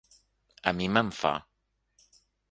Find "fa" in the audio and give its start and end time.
1.17-1.33